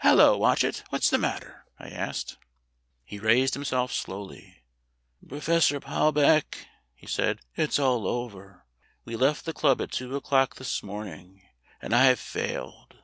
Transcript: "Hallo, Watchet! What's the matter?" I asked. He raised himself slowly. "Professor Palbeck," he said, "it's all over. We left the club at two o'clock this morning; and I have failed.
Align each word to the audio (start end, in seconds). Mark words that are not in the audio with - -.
"Hallo, 0.00 0.36
Watchet! 0.36 0.82
What's 0.90 1.08
the 1.08 1.16
matter?" 1.16 1.64
I 1.78 1.88
asked. 1.88 2.36
He 3.02 3.18
raised 3.18 3.54
himself 3.54 3.94
slowly. 3.94 4.62
"Professor 5.26 5.80
Palbeck," 5.80 6.66
he 6.94 7.06
said, 7.06 7.40
"it's 7.56 7.78
all 7.78 8.06
over. 8.06 8.66
We 9.06 9.16
left 9.16 9.46
the 9.46 9.54
club 9.54 9.80
at 9.80 9.90
two 9.90 10.14
o'clock 10.16 10.56
this 10.56 10.82
morning; 10.82 11.48
and 11.80 11.94
I 11.94 12.04
have 12.04 12.20
failed. 12.20 12.98